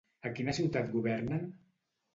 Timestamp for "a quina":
0.29-0.55